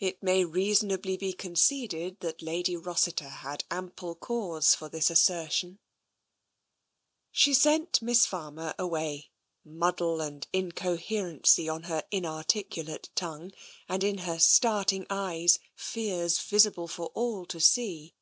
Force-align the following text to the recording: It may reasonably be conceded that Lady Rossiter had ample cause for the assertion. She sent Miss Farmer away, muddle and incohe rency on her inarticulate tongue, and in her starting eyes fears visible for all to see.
It 0.00 0.20
may 0.24 0.44
reasonably 0.44 1.16
be 1.16 1.32
conceded 1.32 2.18
that 2.18 2.42
Lady 2.42 2.74
Rossiter 2.76 3.28
had 3.28 3.62
ample 3.70 4.16
cause 4.16 4.74
for 4.74 4.88
the 4.88 4.98
assertion. 4.98 5.78
She 7.30 7.54
sent 7.54 8.02
Miss 8.02 8.26
Farmer 8.26 8.74
away, 8.76 9.30
muddle 9.64 10.20
and 10.20 10.48
incohe 10.52 10.98
rency 10.98 11.72
on 11.72 11.84
her 11.84 12.02
inarticulate 12.10 13.10
tongue, 13.14 13.52
and 13.88 14.02
in 14.02 14.18
her 14.18 14.40
starting 14.40 15.06
eyes 15.10 15.60
fears 15.76 16.40
visible 16.40 16.88
for 16.88 17.12
all 17.14 17.46
to 17.46 17.60
see. 17.60 18.16